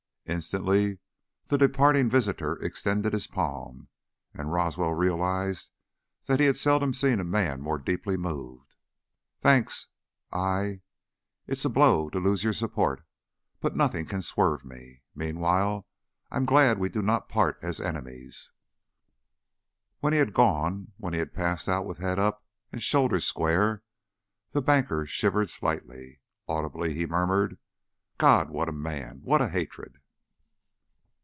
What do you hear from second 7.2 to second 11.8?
man more deeply moved. "Thanks! I It is a